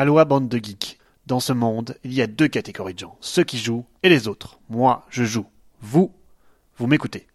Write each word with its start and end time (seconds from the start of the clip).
Aloha 0.00 0.24
bande 0.24 0.48
de 0.48 0.58
geeks. 0.58 0.96
Dans 1.26 1.40
ce 1.40 1.52
monde, 1.52 1.96
il 2.04 2.14
y 2.14 2.22
a 2.22 2.28
deux 2.28 2.46
catégories 2.46 2.94
de 2.94 3.00
gens, 3.00 3.18
ceux 3.20 3.42
qui 3.42 3.58
jouent 3.58 3.84
et 4.04 4.08
les 4.08 4.28
autres. 4.28 4.60
Moi, 4.68 5.04
je 5.10 5.24
joue. 5.24 5.46
Vous, 5.80 6.12
vous 6.76 6.86
m'écoutez. 6.86 7.26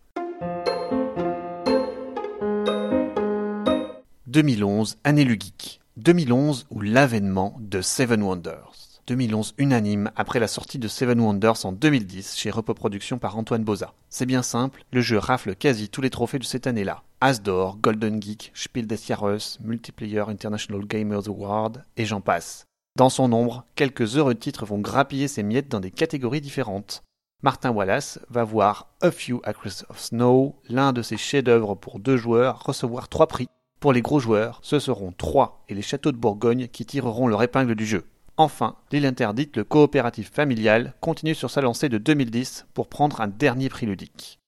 2011, 4.28 4.96
année 5.04 5.26
lu 5.26 5.38
geek. 5.38 5.82
2011 5.98 6.68
ou 6.70 6.80
l'avènement 6.80 7.58
de 7.60 7.82
Seven 7.82 8.24
Wonders. 8.24 8.93
2011 9.08 9.56
unanime 9.58 10.12
après 10.16 10.40
la 10.40 10.48
sortie 10.48 10.80
de 10.80 10.88
Seven 10.88 11.20
Wonders 11.20 11.66
en 11.66 11.74
2010 11.74 12.38
chez 12.38 12.50
Repos 12.50 12.74
Productions 12.74 13.18
par 13.18 13.38
Antoine 13.38 13.64
Boza. 13.64 13.94
C'est 14.10 14.26
bien 14.26 14.44
simple, 14.44 14.86
le 14.94 15.02
jeu 15.02 15.18
rafle 15.18 15.56
quasi 15.56 15.90
tous 15.90 16.02
les 16.02 16.10
trophées 16.10 16.40
de 16.40 16.46
cette 16.46 16.68
année-là. 16.68 17.04
Asdor, 17.20 17.78
Golden 17.78 18.22
Geek, 18.22 18.52
Spiel 18.54 18.88
des 18.88 18.96
Jahres, 18.96 19.58
Multiplayer 19.62 20.24
International 20.30 20.86
Gamers 20.86 21.28
Award, 21.28 21.84
et 21.98 22.06
j'en 22.06 22.22
passe. 22.22 22.66
Dans 22.96 23.10
son 23.10 23.28
nombre, 23.28 23.66
quelques 23.76 24.18
heureux 24.18 24.36
titres 24.36 24.66
vont 24.66 24.80
grappiller 24.80 25.28
ses 25.28 25.44
miettes 25.44 25.70
dans 25.70 25.80
des 25.82 25.92
catégories 25.92 26.42
différentes. 26.42 27.02
Martin 27.42 27.72
Wallace 27.72 28.20
va 28.30 28.46
voir 28.46 28.88
A 29.02 29.12
Few 29.12 29.42
Acres 29.44 29.84
of 29.90 30.00
Snow, 30.00 30.56
l'un 30.70 30.94
de 30.94 31.02
ses 31.02 31.18
chefs-d'œuvre 31.18 31.76
pour 31.76 32.00
deux 32.00 32.16
joueurs, 32.16 32.64
recevoir 32.64 33.10
trois 33.10 33.28
prix. 33.28 33.48
Pour 33.82 33.92
les 33.92 34.02
gros 34.02 34.20
joueurs, 34.22 34.60
ce 34.62 34.80
seront 34.80 35.12
trois 35.12 35.66
et 35.68 35.74
les 35.74 35.82
châteaux 35.82 36.14
de 36.14 36.18
Bourgogne 36.18 36.70
qui 36.70 36.86
tireront 36.86 37.28
leur 37.28 37.44
épingle 37.44 37.76
du 37.76 37.86
jeu. 37.86 38.06
Enfin, 38.38 38.78
l'île 38.92 39.06
interdite, 39.06 39.58
le 39.58 39.64
coopératif 39.64 40.32
familial, 40.32 40.96
continue 41.02 41.36
sur 41.36 41.52
sa 41.52 41.62
lancée 41.62 41.88
de 41.88 42.00
2010 42.00 42.66
pour 42.74 42.88
prendre 42.88 43.22
un 43.22 43.28
dernier 43.28 43.70
prix 43.70 43.86
ludique. 43.86 44.40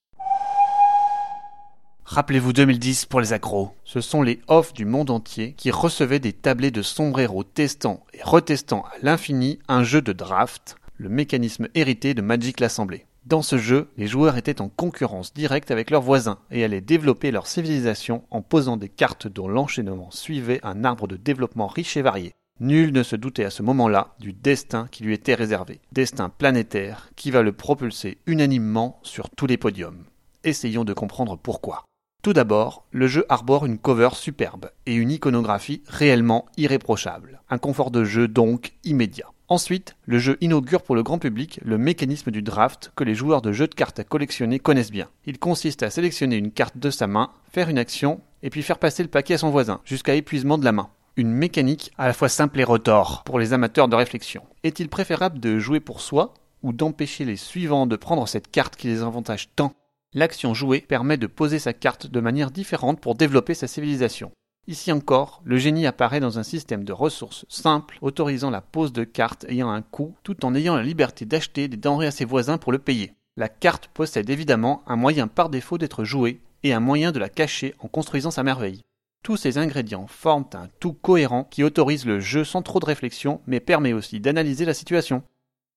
Rappelez-vous 2.04 2.54
2010 2.54 3.06
pour 3.06 3.22
les 3.22 3.34
accros. 3.34 3.72
Ce 3.84 4.02
sont 4.02 4.24
les 4.24 4.40
off 4.48 4.74
du 4.74 4.86
monde 4.86 5.12
entier 5.12 5.54
qui 5.54 5.70
recevaient 5.70 6.20
des 6.20 6.34
tablets 6.34 6.72
de 6.72 6.82
sombrero 6.82 7.44
testant 7.44 8.04
et 8.14 8.22
retestant 8.24 8.86
à 8.86 8.94
l'infini 9.04 9.60
un 9.68 9.84
jeu 9.84 10.02
de 10.02 10.14
draft, 10.14 10.78
le 10.98 11.10
mécanisme 11.10 11.68
hérité 11.76 12.16
de 12.16 12.22
Magic 12.22 12.60
l'Assemblée. 12.60 13.06
Dans 13.26 13.42
ce 13.42 13.58
jeu, 13.58 13.90
les 13.98 14.08
joueurs 14.08 14.38
étaient 14.38 14.62
en 14.62 14.70
concurrence 14.70 15.34
directe 15.34 15.72
avec 15.72 15.90
leurs 15.90 16.02
voisins 16.02 16.40
et 16.52 16.64
allaient 16.64 16.82
développer 16.82 17.32
leur 17.32 17.48
civilisation 17.48 18.24
en 18.32 18.42
posant 18.42 18.78
des 18.78 18.90
cartes 18.90 19.28
dont 19.28 19.48
l'enchaînement 19.48 20.12
suivait 20.12 20.60
un 20.64 20.84
arbre 20.84 21.08
de 21.08 21.18
développement 21.18 21.68
riche 21.68 21.98
et 21.98 22.04
varié. 22.04 22.34
Nul 22.62 22.94
ne 22.94 23.04
se 23.04 23.18
doutait 23.18 23.44
à 23.44 23.50
ce 23.50 23.64
moment-là 23.64 24.16
du 24.22 24.32
destin 24.32 24.88
qui 24.90 25.04
lui 25.04 25.14
était 25.14 25.34
réservé, 25.34 25.82
destin 25.92 26.30
planétaire 26.30 27.10
qui 27.18 27.30
va 27.30 27.42
le 27.42 27.52
propulser 27.52 28.18
unanimement 28.28 29.02
sur 29.04 29.30
tous 29.30 29.46
les 29.46 29.58
podiums. 29.58 30.06
Essayons 30.46 30.86
de 30.86 30.94
comprendre 30.94 31.38
pourquoi. 31.38 31.84
Tout 32.24 32.32
d'abord, 32.32 32.86
le 32.92 33.08
jeu 33.08 33.26
arbore 33.28 33.66
une 33.66 33.78
cover 33.78 34.10
superbe 34.14 34.72
et 34.86 34.96
une 34.96 35.12
iconographie 35.12 35.84
réellement 35.86 36.46
irréprochable. 36.56 37.42
Un 37.50 37.58
confort 37.58 37.92
de 37.92 38.06
jeu 38.06 38.30
donc 38.30 38.72
immédiat. 38.86 39.28
Ensuite, 39.50 39.98
le 40.06 40.18
jeu 40.18 40.38
inaugure 40.40 40.82
pour 40.82 40.96
le 40.96 41.04
grand 41.04 41.20
public 41.20 41.60
le 41.62 41.78
mécanisme 41.78 42.32
du 42.32 42.42
draft 42.42 42.94
que 42.96 43.04
les 43.04 43.16
joueurs 43.16 43.42
de 43.42 43.52
jeux 43.52 43.68
de 43.68 43.76
cartes 43.76 44.00
à 44.00 44.06
collectionner 44.06 44.60
connaissent 44.60 44.92
bien. 44.92 45.10
Il 45.26 45.40
consiste 45.40 45.84
à 45.84 45.90
sélectionner 45.90 46.38
une 46.38 46.52
carte 46.52 46.78
de 46.78 46.90
sa 46.90 47.06
main, 47.06 47.32
faire 47.52 47.68
une 47.68 47.78
action, 47.78 48.22
et 48.44 48.50
puis 48.50 48.64
faire 48.64 48.80
passer 48.80 49.04
le 49.04 49.10
paquet 49.10 49.34
à 49.34 49.40
son 49.40 49.50
voisin, 49.50 49.82
jusqu'à 49.84 50.16
épuisement 50.16 50.58
de 50.58 50.66
la 50.66 50.72
main. 50.72 50.90
Une 51.18 51.32
mécanique 51.32 51.94
à 51.98 52.08
la 52.08 52.14
fois 52.14 52.28
simple 52.28 52.60
et 52.60 52.66
retors 52.66 53.24
pour 53.24 53.40
les 53.40 53.54
amateurs 53.54 53.88
de 53.88 53.96
réflexion. 53.96 54.44
Est-il 54.64 54.90
préférable 54.90 55.40
de 55.40 55.60
jouer 55.60 55.80
pour 55.80 56.02
soi 56.02 56.34
ou 56.62 56.74
d'empêcher 56.74 57.24
les 57.24 57.38
suivants 57.38 57.88
de 57.88 57.96
prendre 57.96 58.28
cette 58.28 58.52
carte 58.52 58.76
qui 58.76 58.88
les 58.88 59.02
avantage 59.02 59.48
tant? 59.56 59.72
L'action 60.14 60.54
jouée 60.54 60.82
permet 60.82 61.16
de 61.16 61.28
poser 61.28 61.58
sa 61.58 61.72
carte 61.72 62.08
de 62.08 62.20
manière 62.20 62.52
différente 62.52 63.00
pour 63.00 63.16
développer 63.16 63.54
sa 63.54 63.68
civilisation. 63.68 64.34
Ici 64.68 64.92
encore, 64.92 65.42
le 65.46 65.56
génie 65.56 65.88
apparaît 65.88 66.20
dans 66.20 66.38
un 66.38 66.44
système 66.44 66.84
de 66.84 66.92
ressources 66.92 67.46
simple, 67.48 67.98
autorisant 68.02 68.50
la 68.50 68.60
pose 68.60 68.92
de 68.92 69.06
cartes 69.06 69.46
ayant 69.48 69.70
un 69.70 69.84
coût, 69.84 70.16
tout 70.24 70.46
en 70.46 70.54
ayant 70.54 70.76
la 70.76 70.84
liberté 70.84 71.24
d'acheter 71.24 71.70
des 71.70 71.78
denrées 71.78 72.08
à 72.08 72.12
ses 72.12 72.26
voisins 72.26 72.58
pour 72.58 72.74
le 72.74 72.80
payer. 72.80 73.14
La 73.38 73.48
carte 73.48 73.88
possède 73.94 74.30
évidemment 74.30 74.84
un 74.86 74.98
moyen 74.98 75.30
par 75.30 75.48
défaut 75.48 75.78
d'être 75.78 76.04
jouée 76.04 76.42
et 76.64 76.74
un 76.74 76.82
moyen 76.82 77.14
de 77.14 77.20
la 77.20 77.30
cacher 77.30 77.74
en 77.80 77.88
construisant 77.88 78.32
sa 78.32 78.44
merveille. 78.44 78.82
Tous 79.26 79.38
ces 79.38 79.58
ingrédients 79.58 80.06
forment 80.06 80.46
un 80.54 80.68
tout 80.80 80.94
cohérent 80.94 81.46
qui 81.46 81.64
autorise 81.64 82.06
le 82.06 82.20
jeu 82.20 82.44
sans 82.44 82.62
trop 82.62 82.80
de 82.80 82.86
réflexion, 82.86 83.42
mais 83.48 83.60
permet 83.60 83.92
aussi 83.92 84.20
d'analyser 84.20 84.66
la 84.66 84.76
situation. 84.76 85.24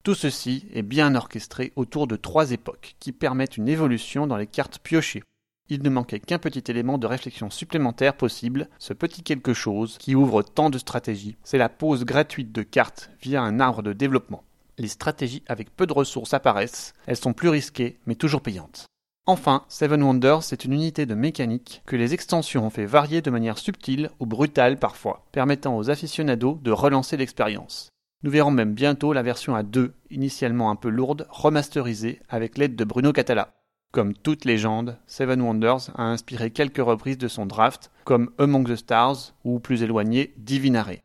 Tout 0.04 0.14
ceci 0.14 0.66
est 0.74 0.82
bien 0.82 1.14
orchestré 1.14 1.72
autour 1.74 2.06
de 2.06 2.16
trois 2.16 2.52
époques 2.52 2.96
qui 3.00 3.10
permettent 3.10 3.56
une 3.56 3.70
évolution 3.70 4.26
dans 4.26 4.36
les 4.36 4.46
cartes 4.46 4.80
piochées. 4.80 5.22
Il 5.70 5.82
ne 5.82 5.88
manquait 5.88 6.20
qu'un 6.20 6.38
petit 6.38 6.62
élément 6.70 6.98
de 6.98 7.06
réflexion 7.06 7.48
supplémentaire 7.48 8.18
possible, 8.18 8.68
ce 8.78 8.92
petit 8.92 9.22
quelque 9.22 9.54
chose 9.54 9.96
qui 9.96 10.14
ouvre 10.14 10.42
tant 10.42 10.68
de 10.68 10.76
stratégies, 10.76 11.38
c'est 11.42 11.56
la 11.56 11.70
pose 11.70 12.04
gratuite 12.04 12.52
de 12.52 12.62
cartes 12.62 13.10
via 13.22 13.40
un 13.40 13.60
arbre 13.60 13.82
de 13.82 13.94
développement. 13.94 14.44
Les 14.76 14.88
stratégies 14.88 15.42
avec 15.46 15.74
peu 15.74 15.86
de 15.86 15.94
ressources 15.94 16.34
apparaissent, 16.34 16.92
elles 17.06 17.16
sont 17.16 17.32
plus 17.32 17.48
risquées 17.48 17.96
mais 18.04 18.14
toujours 18.14 18.42
payantes. 18.42 18.88
Enfin, 19.30 19.64
Seven 19.68 20.02
Wonders 20.02 20.42
c'est 20.42 20.64
une 20.64 20.72
unité 20.72 21.04
de 21.04 21.14
mécanique 21.14 21.82
que 21.84 21.96
les 21.96 22.14
extensions 22.14 22.64
ont 22.64 22.70
fait 22.70 22.86
varier 22.86 23.20
de 23.20 23.30
manière 23.30 23.58
subtile 23.58 24.08
ou 24.20 24.24
brutale 24.24 24.78
parfois, 24.78 25.26
permettant 25.32 25.76
aux 25.76 25.90
aficionados 25.90 26.58
de 26.62 26.70
relancer 26.70 27.18
l'expérience. 27.18 27.90
Nous 28.22 28.30
verrons 28.30 28.50
même 28.50 28.72
bientôt 28.72 29.12
la 29.12 29.22
version 29.22 29.54
à 29.54 29.62
2, 29.62 29.92
initialement 30.08 30.70
un 30.70 30.76
peu 30.76 30.88
lourde, 30.88 31.26
remasterisée 31.28 32.22
avec 32.30 32.56
l'aide 32.56 32.74
de 32.74 32.84
Bruno 32.84 33.12
Catala. 33.12 33.52
Comme 33.92 34.14
toute 34.14 34.46
légende, 34.46 34.96
Seven 35.06 35.42
Wonders 35.42 35.90
a 35.94 36.04
inspiré 36.04 36.50
quelques 36.50 36.78
reprises 36.78 37.18
de 37.18 37.28
son 37.28 37.44
draft, 37.44 37.90
comme 38.04 38.30
Among 38.38 38.66
the 38.66 38.76
Stars 38.76 39.34
ou 39.44 39.60
plus 39.60 39.82
éloigné 39.82 40.32
Divinare. 40.38 41.02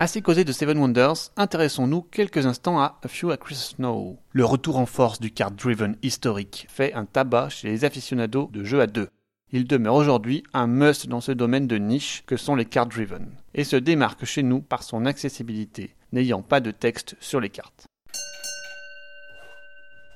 Assez 0.00 0.22
causé 0.22 0.44
de 0.44 0.52
Seven 0.52 0.78
Wonders, 0.78 1.32
intéressons-nous 1.36 2.02
quelques 2.02 2.46
instants 2.46 2.78
à 2.78 3.00
A 3.02 3.08
Few 3.08 3.32
Acres 3.32 3.56
Snow. 3.56 4.16
Le 4.30 4.44
retour 4.44 4.78
en 4.78 4.86
force 4.86 5.18
du 5.18 5.32
card 5.32 5.50
driven 5.50 5.96
historique 6.04 6.66
fait 6.70 6.92
un 6.92 7.04
tabac 7.04 7.48
chez 7.48 7.66
les 7.66 7.84
aficionados 7.84 8.48
de 8.52 8.62
jeux 8.62 8.80
à 8.80 8.86
deux. 8.86 9.08
Il 9.50 9.66
demeure 9.66 9.96
aujourd'hui 9.96 10.44
un 10.54 10.68
must 10.68 11.08
dans 11.08 11.20
ce 11.20 11.32
domaine 11.32 11.66
de 11.66 11.78
niche 11.78 12.22
que 12.28 12.36
sont 12.36 12.54
les 12.54 12.64
card 12.64 12.86
driven, 12.86 13.26
et 13.54 13.64
se 13.64 13.74
démarque 13.74 14.24
chez 14.24 14.44
nous 14.44 14.60
par 14.60 14.84
son 14.84 15.04
accessibilité, 15.04 15.96
n'ayant 16.12 16.42
pas 16.42 16.60
de 16.60 16.70
texte 16.70 17.16
sur 17.18 17.40
les 17.40 17.50
cartes. 17.50 17.88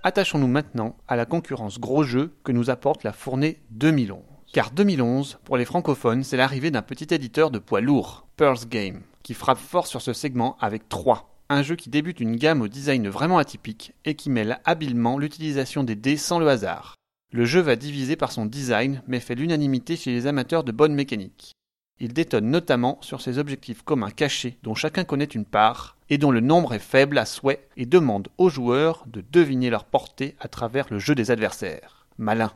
Attachons-nous 0.04 0.46
maintenant 0.46 0.96
à 1.08 1.16
la 1.16 1.26
concurrence 1.26 1.80
gros 1.80 2.04
jeu 2.04 2.30
que 2.44 2.52
nous 2.52 2.70
apporte 2.70 3.02
la 3.02 3.12
fournée 3.12 3.58
2011. 3.72 4.20
Car 4.52 4.70
2011, 4.70 5.40
pour 5.42 5.56
les 5.56 5.64
francophones, 5.64 6.22
c'est 6.22 6.36
l'arrivée 6.36 6.70
d'un 6.70 6.82
petit 6.82 7.12
éditeur 7.12 7.50
de 7.50 7.58
poids 7.58 7.80
lourd, 7.80 8.28
Pearl's 8.36 8.68
Game, 8.68 9.00
qui 9.22 9.34
frappe 9.34 9.58
fort 9.58 9.86
sur 9.86 10.02
ce 10.02 10.12
segment 10.12 10.56
avec 10.60 10.88
3. 10.88 11.28
Un 11.48 11.62
jeu 11.62 11.76
qui 11.76 11.90
débute 11.90 12.20
une 12.20 12.36
gamme 12.36 12.62
au 12.62 12.68
design 12.68 13.08
vraiment 13.08 13.38
atypique 13.38 13.92
et 14.04 14.14
qui 14.14 14.30
mêle 14.30 14.60
habilement 14.64 15.18
l'utilisation 15.18 15.84
des 15.84 15.96
dés 15.96 16.16
sans 16.16 16.38
le 16.38 16.48
hasard. 16.48 16.96
Le 17.30 17.44
jeu 17.44 17.60
va 17.60 17.76
diviser 17.76 18.16
par 18.16 18.30
son 18.30 18.46
design, 18.46 19.02
mais 19.06 19.20
fait 19.20 19.34
l'unanimité 19.34 19.96
chez 19.96 20.12
les 20.12 20.26
amateurs 20.26 20.64
de 20.64 20.72
bonne 20.72 20.94
mécanique. 20.94 21.52
Il 21.98 22.12
détonne 22.12 22.50
notamment 22.50 22.98
sur 23.00 23.20
ses 23.20 23.38
objectifs 23.38 23.82
communs 23.82 24.10
cachés, 24.10 24.58
dont 24.62 24.74
chacun 24.74 25.04
connaît 25.04 25.24
une 25.24 25.44
part, 25.44 25.96
et 26.10 26.18
dont 26.18 26.30
le 26.30 26.40
nombre 26.40 26.74
est 26.74 26.78
faible 26.78 27.16
à 27.16 27.24
souhait, 27.24 27.66
et 27.76 27.86
demande 27.86 28.28
aux 28.38 28.50
joueurs 28.50 29.04
de 29.06 29.22
deviner 29.32 29.70
leur 29.70 29.84
portée 29.84 30.36
à 30.40 30.48
travers 30.48 30.86
le 30.90 30.98
jeu 30.98 31.14
des 31.14 31.30
adversaires. 31.30 32.06
Malin. 32.18 32.52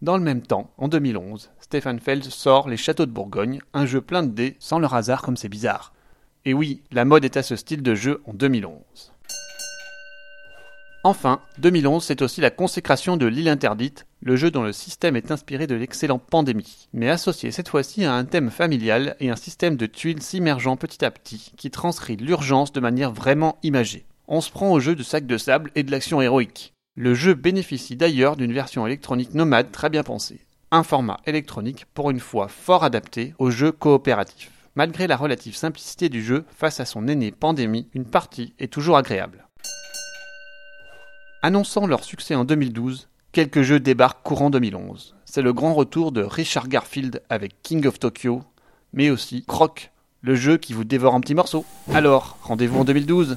Dans 0.00 0.16
le 0.16 0.22
même 0.22 0.42
temps, 0.42 0.72
en 0.78 0.88
2011, 0.88 1.50
Stefan 1.60 2.00
Feld 2.00 2.24
sort 2.24 2.68
Les 2.68 2.76
Châteaux 2.76 3.06
de 3.06 3.10
Bourgogne, 3.10 3.60
un 3.74 3.84
jeu 3.84 4.00
plein 4.00 4.22
de 4.22 4.30
dés, 4.30 4.56
sans 4.58 4.78
leur 4.78 4.94
hasard 4.94 5.22
comme 5.22 5.36
c'est 5.36 5.48
bizarre. 5.48 5.92
Et 6.48 6.54
oui, 6.54 6.80
la 6.92 7.04
mode 7.04 7.26
est 7.26 7.36
à 7.36 7.42
ce 7.42 7.56
style 7.56 7.82
de 7.82 7.94
jeu 7.94 8.22
en 8.24 8.32
2011. 8.32 8.80
Enfin, 11.04 11.42
2011, 11.58 12.02
c'est 12.02 12.22
aussi 12.22 12.40
la 12.40 12.48
consécration 12.48 13.18
de 13.18 13.26
l'île 13.26 13.50
interdite, 13.50 14.06
le 14.22 14.34
jeu 14.34 14.50
dont 14.50 14.62
le 14.62 14.72
système 14.72 15.14
est 15.14 15.30
inspiré 15.30 15.66
de 15.66 15.74
l'excellent 15.74 16.18
Pandémie, 16.18 16.88
mais 16.94 17.10
associé 17.10 17.50
cette 17.50 17.68
fois-ci 17.68 18.06
à 18.06 18.14
un 18.14 18.24
thème 18.24 18.50
familial 18.50 19.14
et 19.20 19.28
un 19.28 19.36
système 19.36 19.76
de 19.76 19.84
tuiles 19.84 20.22
s'immergeant 20.22 20.78
petit 20.78 21.04
à 21.04 21.10
petit, 21.10 21.52
qui 21.58 21.70
transcrit 21.70 22.16
l'urgence 22.16 22.72
de 22.72 22.80
manière 22.80 23.12
vraiment 23.12 23.58
imagée. 23.62 24.06
On 24.26 24.40
se 24.40 24.50
prend 24.50 24.72
au 24.72 24.80
jeu 24.80 24.94
de 24.94 25.02
sac 25.02 25.26
de 25.26 25.36
sable 25.36 25.70
et 25.74 25.82
de 25.82 25.90
l'action 25.90 26.22
héroïque. 26.22 26.72
Le 26.94 27.12
jeu 27.12 27.34
bénéficie 27.34 27.94
d'ailleurs 27.96 28.36
d'une 28.36 28.54
version 28.54 28.86
électronique 28.86 29.34
nomade 29.34 29.70
très 29.70 29.90
bien 29.90 30.02
pensée. 30.02 30.40
Un 30.70 30.82
format 30.82 31.18
électronique 31.26 31.84
pour 31.92 32.10
une 32.10 32.20
fois 32.20 32.48
fort 32.48 32.84
adapté 32.84 33.34
au 33.38 33.50
jeu 33.50 33.70
coopératif. 33.70 34.57
Malgré 34.78 35.08
la 35.08 35.16
relative 35.16 35.56
simplicité 35.56 36.08
du 36.08 36.22
jeu 36.22 36.44
face 36.56 36.78
à 36.78 36.84
son 36.84 37.08
aîné 37.08 37.32
Pandémie, 37.32 37.88
une 37.94 38.04
partie 38.04 38.54
est 38.60 38.72
toujours 38.72 38.96
agréable. 38.96 39.48
Annonçant 41.42 41.88
leur 41.88 42.04
succès 42.04 42.36
en 42.36 42.44
2012, 42.44 43.08
quelques 43.32 43.62
jeux 43.62 43.80
débarquent 43.80 44.22
courant 44.22 44.50
2011. 44.50 45.16
C'est 45.24 45.42
le 45.42 45.52
grand 45.52 45.74
retour 45.74 46.12
de 46.12 46.22
Richard 46.22 46.68
Garfield 46.68 47.24
avec 47.28 47.60
King 47.64 47.88
of 47.88 47.98
Tokyo, 47.98 48.44
mais 48.92 49.10
aussi 49.10 49.44
Croc, 49.44 49.90
le 50.22 50.36
jeu 50.36 50.58
qui 50.58 50.74
vous 50.74 50.84
dévore 50.84 51.14
en 51.14 51.20
petits 51.20 51.34
morceaux. 51.34 51.64
Alors, 51.92 52.38
rendez-vous 52.42 52.78
en 52.78 52.84
2012 52.84 53.36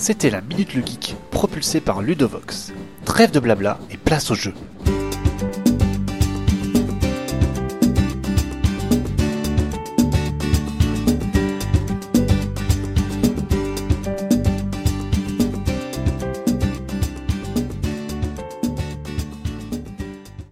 C'était 0.00 0.30
la 0.30 0.40
Minute 0.40 0.72
le 0.72 0.80
Geek, 0.80 1.14
propulsée 1.30 1.82
par 1.82 2.00
Ludovox. 2.00 2.72
Trêve 3.04 3.32
de 3.32 3.38
blabla 3.38 3.78
et 3.90 3.98
place 3.98 4.30
au 4.30 4.34
jeu. 4.34 4.54